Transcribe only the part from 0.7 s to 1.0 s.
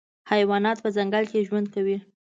په